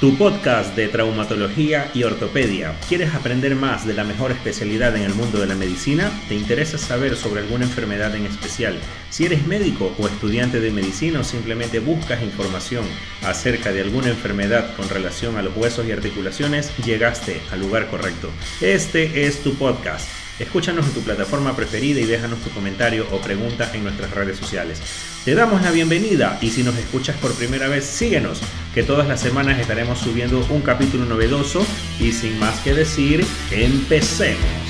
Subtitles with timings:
[0.00, 2.74] tu podcast de traumatología y ortopedia.
[2.86, 6.10] ¿Quieres aprender más de la mejor especialidad en el mundo de la medicina?
[6.28, 8.78] ¿Te interesa saber sobre alguna enfermedad en especial?
[9.08, 12.84] Si eres médico o estudiante de medicina o simplemente buscas información
[13.22, 18.28] acerca de alguna enfermedad con relación a los huesos y articulaciones, llegaste al lugar correcto.
[18.60, 20.25] Este es tu podcast.
[20.38, 24.82] Escúchanos en tu plataforma preferida y déjanos tu comentario o pregunta en nuestras redes sociales.
[25.24, 28.40] Te damos la bienvenida y si nos escuchas por primera vez, síguenos,
[28.74, 31.64] que todas las semanas estaremos subiendo un capítulo novedoso
[31.98, 34.65] y sin más que decir, empecemos.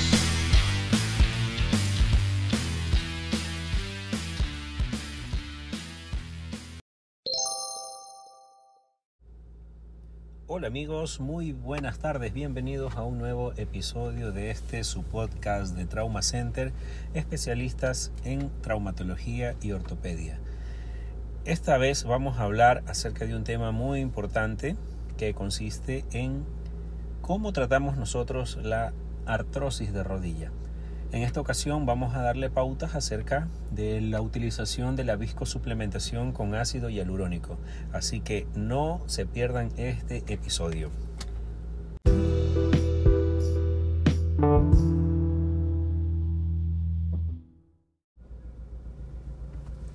[10.67, 16.21] Amigos, muy buenas tardes, bienvenidos a un nuevo episodio de este su podcast de Trauma
[16.21, 16.73] Center,
[17.13, 20.41] especialistas en traumatología y ortopedia.
[21.45, 24.75] Esta vez vamos a hablar acerca de un tema muy importante
[25.15, 26.43] que consiste en
[27.21, 28.91] cómo tratamos nosotros la
[29.25, 30.51] artrosis de rodilla.
[31.13, 36.53] En esta ocasión vamos a darle pautas acerca de la utilización de la viscosuplementación con
[36.53, 37.57] ácido hialurónico,
[37.93, 40.89] así que no se pierdan este episodio.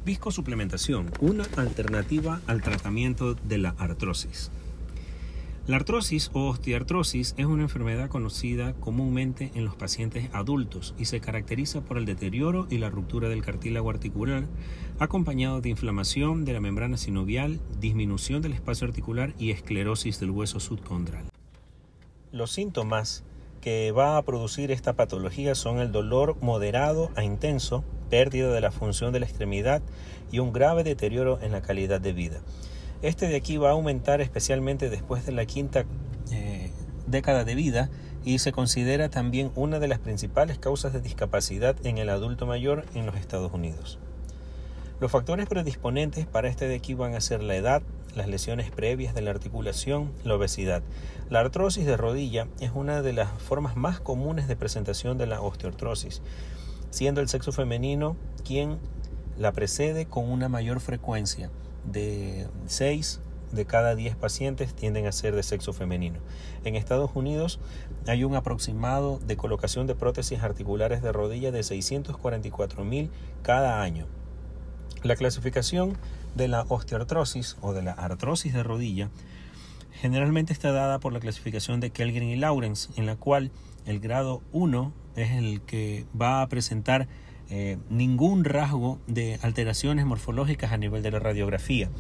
[0.06, 4.50] Viscosuplementación, una alternativa al tratamiento de la artrosis.
[5.64, 11.20] La artrosis o osteoartrosis es una enfermedad conocida comúnmente en los pacientes adultos y se
[11.20, 14.48] caracteriza por el deterioro y la ruptura del cartílago articular,
[14.98, 20.58] acompañado de inflamación de la membrana sinovial, disminución del espacio articular y esclerosis del hueso
[20.58, 21.26] subcondral.
[22.32, 23.22] Los síntomas
[23.60, 28.72] que va a producir esta patología son el dolor moderado a intenso, pérdida de la
[28.72, 29.80] función de la extremidad
[30.32, 32.42] y un grave deterioro en la calidad de vida.
[33.02, 35.84] Este de aquí va a aumentar especialmente después de la quinta
[36.30, 36.70] eh,
[37.08, 37.90] década de vida
[38.24, 42.86] y se considera también una de las principales causas de discapacidad en el adulto mayor
[42.94, 43.98] en los Estados Unidos.
[45.00, 47.82] Los factores predisponentes para este de aquí van a ser la edad,
[48.14, 50.84] las lesiones previas de la articulación, la obesidad.
[51.28, 55.40] La artrosis de rodilla es una de las formas más comunes de presentación de la
[55.40, 56.22] osteoartrosis,
[56.90, 58.78] siendo el sexo femenino quien
[59.36, 61.50] la precede con una mayor frecuencia
[61.84, 63.20] de 6
[63.52, 66.18] de cada 10 pacientes tienden a ser de sexo femenino.
[66.64, 67.60] En Estados Unidos
[68.06, 73.10] hay un aproximado de colocación de prótesis articulares de rodilla de 644 mil
[73.42, 74.06] cada año.
[75.02, 75.98] La clasificación
[76.34, 79.10] de la osteoartrosis o de la artrosis de rodilla
[79.92, 83.50] generalmente está dada por la clasificación de Kelgren y Lawrence, en la cual
[83.84, 87.08] el grado 1 es el que va a presentar
[87.54, 91.90] eh, ningún rasgo de alteraciones morfológicas a nivel de la radiografía.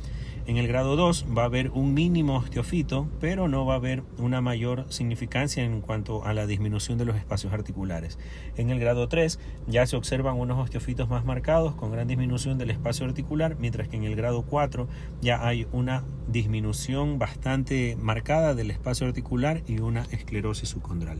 [0.46, 4.02] En el grado 2 va a haber un mínimo osteofito, pero no va a haber
[4.16, 8.18] una mayor significancia en cuanto a la disminución de los espacios articulares.
[8.56, 12.70] En el grado 3 ya se observan unos osteofitos más marcados con gran disminución del
[12.70, 14.88] espacio articular, mientras que en el grado 4
[15.20, 21.18] ya hay una disminución bastante marcada del espacio articular y una esclerosis subcondral.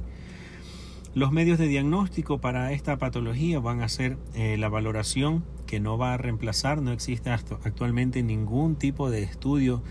[1.14, 5.98] Los medios de diagnóstico para esta patología van a ser eh, la valoración que no
[5.98, 9.82] va a reemplazar, no existe actualmente ningún tipo de estudio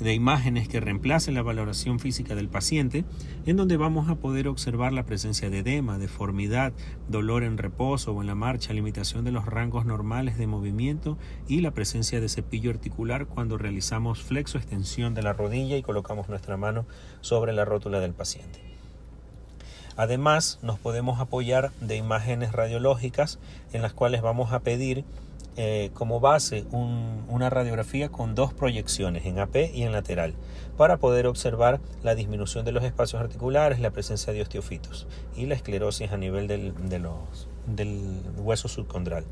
[0.00, 3.04] de imágenes que reemplace la valoración física del paciente,
[3.46, 6.72] en donde vamos a poder observar la presencia de edema, deformidad,
[7.08, 11.60] dolor en reposo o en la marcha, limitación de los rangos normales de movimiento y
[11.60, 16.56] la presencia de cepillo articular cuando realizamos flexo extensión de la rodilla y colocamos nuestra
[16.56, 16.84] mano
[17.20, 18.73] sobre la rótula del paciente.
[19.96, 23.38] Además, nos podemos apoyar de imágenes radiológicas
[23.72, 25.04] en las cuales vamos a pedir
[25.56, 30.34] eh, como base una radiografía con dos proyecciones en AP y en lateral
[30.76, 35.06] para poder observar la disminución de los espacios articulares, la presencia de osteofitos
[35.36, 36.74] y la esclerosis a nivel del,
[37.66, 39.24] del hueso subcondral.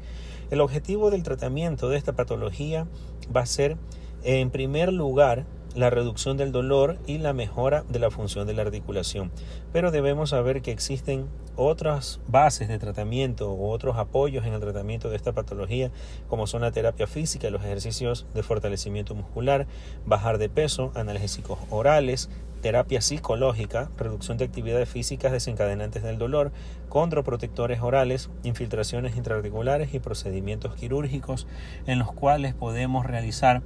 [0.53, 2.86] El objetivo del tratamiento de esta patología
[3.34, 3.77] va a ser,
[4.22, 8.63] en primer lugar, la reducción del dolor y la mejora de la función de la
[8.63, 9.30] articulación.
[9.72, 15.10] Pero debemos saber que existen otras bases de tratamiento o otros apoyos en el tratamiento
[15.10, 15.91] de esta patología,
[16.28, 19.66] como son la terapia física, los ejercicios de fortalecimiento muscular,
[20.07, 22.30] bajar de peso, analgésicos orales,
[22.63, 26.53] terapia psicológica, reducción de actividades físicas desencadenantes del dolor,
[26.89, 31.47] condroprotectores orales, infiltraciones intraarticulares y procedimientos quirúrgicos
[31.86, 33.63] en los cuales podemos realizar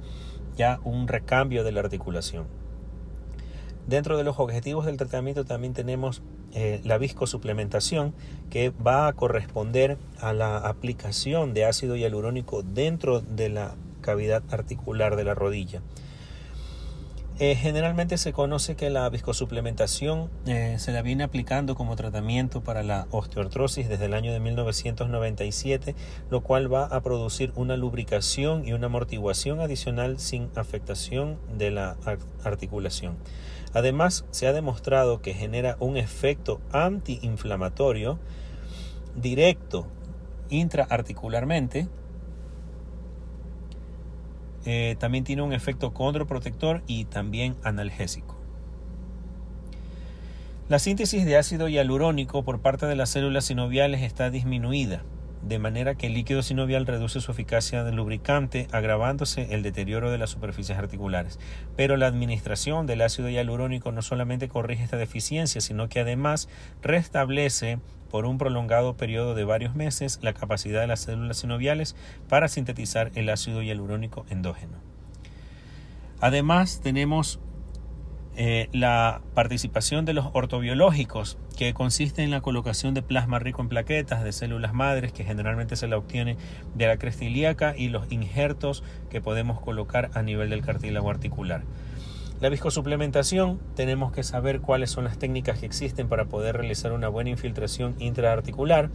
[0.57, 2.45] ya un recambio de la articulación.
[3.87, 6.21] Dentro de los objetivos del tratamiento también tenemos
[6.53, 8.13] eh, la viscosuplementación
[8.49, 15.15] que va a corresponder a la aplicación de ácido hialurónico dentro de la cavidad articular
[15.15, 15.81] de la rodilla.
[17.39, 22.81] Eh, generalmente se conoce que la viscosuplementación eh, se la viene aplicando como tratamiento para
[22.81, 25.93] la osteoartrosis desde el año de 1997,
[26.31, 31.95] lo cual va a producir una lubricación y una amortiguación adicional sin afectación de la
[32.43, 33.17] articulación.
[33.71, 38.17] Además, se ha demostrado que genera un efecto antiinflamatorio
[39.15, 39.85] directo
[40.49, 41.87] intraarticularmente
[44.69, 48.37] eh, también tiene un efecto condroprotector y también analgésico.
[50.67, 55.03] La síntesis de ácido hialurónico por parte de las células sinoviales está disminuida,
[55.41, 60.17] de manera que el líquido sinovial reduce su eficacia de lubricante, agravándose el deterioro de
[60.17, 61.39] las superficies articulares.
[61.77, 66.49] Pero la administración del ácido hialurónico no solamente corrige esta deficiencia, sino que además
[66.81, 71.95] restablece por un prolongado periodo de varios meses la capacidad de las células sinoviales
[72.29, 74.77] para sintetizar el ácido hialurónico endógeno.
[76.19, 77.39] Además, tenemos
[78.39, 83.67] eh, la participación de los ortobiológicos, que consiste en la colocación de plasma rico en
[83.67, 86.37] plaquetas de células madres, que generalmente se la obtiene
[86.75, 91.63] de la cresta ilíaca, y los injertos que podemos colocar a nivel del cartílago articular.
[92.39, 97.07] La viscosuplementación, tenemos que saber cuáles son las técnicas que existen para poder realizar una
[97.07, 98.91] buena infiltración intraarticular,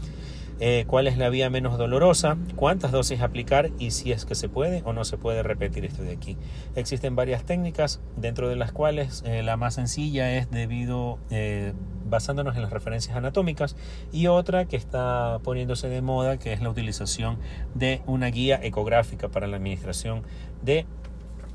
[0.61, 4.49] eh, cuál es la vía menos dolorosa, cuántas dosis aplicar y si es que se
[4.49, 6.37] puede o no se puede repetir esto de aquí.
[6.77, 11.73] Existen varias técnicas, dentro de las cuales eh, la más sencilla es debido, eh,
[12.05, 13.75] basándonos en las referencias anatómicas,
[14.12, 17.38] y otra que está poniéndose de moda, que es la utilización
[17.75, 20.23] de una guía ecográfica para la administración
[20.62, 20.87] de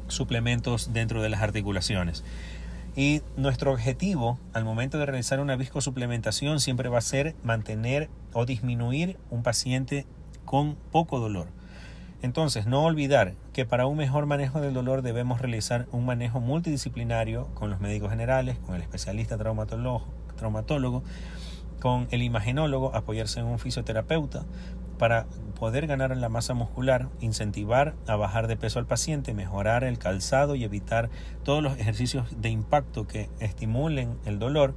[0.08, 2.24] suplementos dentro de las articulaciones.
[2.96, 8.46] Y nuestro objetivo al momento de realizar una viscosuplementación siempre va a ser mantener o
[8.46, 10.06] disminuir un paciente
[10.46, 11.48] con poco dolor.
[12.24, 17.48] Entonces, no olvidar que para un mejor manejo del dolor debemos realizar un manejo multidisciplinario
[17.54, 21.04] con los médicos generales, con el especialista traumatólogo, traumatólogo
[21.80, 24.46] con el imagenólogo, apoyarse en un fisioterapeuta,
[24.98, 25.26] para
[25.60, 30.56] poder ganar la masa muscular, incentivar a bajar de peso al paciente, mejorar el calzado
[30.56, 31.10] y evitar
[31.44, 34.76] todos los ejercicios de impacto que estimulen el dolor,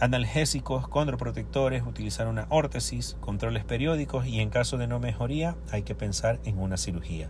[0.00, 5.94] analgésicos, condroprotectores, utilizar una órtesis, controles periódicos y en caso de no mejoría hay que
[5.94, 7.28] pensar en una cirugía.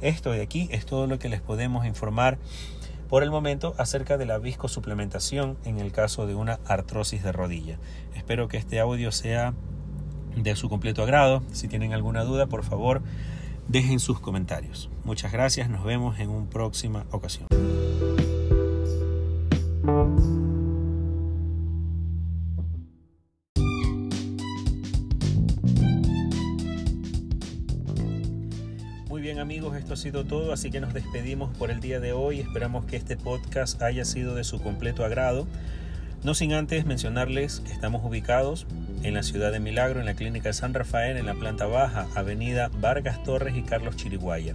[0.00, 2.38] Esto de aquí es todo lo que les podemos informar
[3.08, 7.78] por el momento acerca de la viscosuplementación en el caso de una artrosis de rodilla.
[8.14, 9.52] Espero que este audio sea
[10.36, 11.42] de su completo agrado.
[11.52, 13.02] Si tienen alguna duda, por favor,
[13.68, 14.90] dejen sus comentarios.
[15.04, 17.46] Muchas gracias, nos vemos en una próxima ocasión.
[29.08, 32.12] Muy bien amigos, esto ha sido todo, así que nos despedimos por el día de
[32.12, 32.40] hoy.
[32.40, 35.46] Esperamos que este podcast haya sido de su completo agrado.
[36.22, 38.66] No sin antes mencionarles que estamos ubicados
[39.02, 42.70] en la ciudad de Milagro, en la Clínica San Rafael, en la planta baja, Avenida
[42.80, 44.54] Vargas Torres y Carlos Chiriguaya.